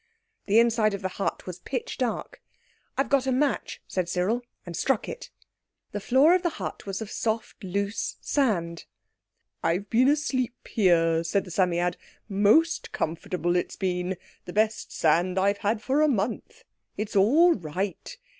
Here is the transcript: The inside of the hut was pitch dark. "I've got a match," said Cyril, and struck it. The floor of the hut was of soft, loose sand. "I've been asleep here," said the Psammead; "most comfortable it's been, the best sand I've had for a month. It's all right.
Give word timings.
The 0.47 0.57
inside 0.57 0.95
of 0.95 1.03
the 1.03 1.09
hut 1.21 1.45
was 1.45 1.59
pitch 1.59 1.99
dark. 1.99 2.41
"I've 2.97 3.07
got 3.11 3.27
a 3.27 3.31
match," 3.31 3.83
said 3.87 4.09
Cyril, 4.09 4.41
and 4.65 4.75
struck 4.75 5.07
it. 5.07 5.29
The 5.91 5.99
floor 5.99 6.33
of 6.33 6.41
the 6.41 6.49
hut 6.57 6.87
was 6.87 7.03
of 7.03 7.11
soft, 7.11 7.63
loose 7.63 8.17
sand. 8.19 8.85
"I've 9.61 9.91
been 9.91 10.07
asleep 10.07 10.67
here," 10.67 11.23
said 11.23 11.43
the 11.45 11.51
Psammead; 11.51 11.97
"most 12.27 12.91
comfortable 12.91 13.55
it's 13.55 13.75
been, 13.75 14.17
the 14.45 14.53
best 14.53 14.91
sand 14.91 15.37
I've 15.37 15.59
had 15.59 15.83
for 15.83 16.01
a 16.01 16.07
month. 16.07 16.63
It's 16.97 17.15
all 17.15 17.53
right. 17.53 18.17